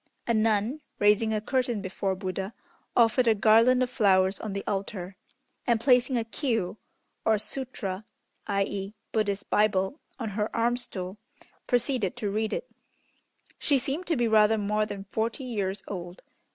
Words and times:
A 0.25 0.33
nun, 0.33 0.81
raising 0.97 1.31
a 1.31 1.39
curtain 1.39 1.79
before 1.79 2.15
Buddha, 2.15 2.55
offered 2.97 3.27
a 3.27 3.35
garland 3.35 3.83
of 3.83 3.89
flowers 3.91 4.39
on 4.39 4.53
the 4.53 4.63
altar, 4.65 5.15
and 5.67 5.79
placing 5.79 6.17
a 6.17 6.23
Kiô 6.23 6.77
(or 7.23 7.37
Sutra, 7.37 8.03
i.e., 8.47 8.95
Buddhist 9.11 9.51
Bible) 9.51 9.99
on 10.17 10.29
her 10.29 10.49
"arm 10.55 10.75
stool," 10.75 11.19
proceeded 11.67 12.15
to 12.15 12.31
read 12.31 12.51
it. 12.51 12.67
She 13.59 13.77
seemed 13.77 14.07
to 14.07 14.15
be 14.17 14.27
rather 14.27 14.57
more 14.57 14.87
than 14.87 15.03
forty 15.03 15.43
years 15.43 15.83
old. 15.87 16.23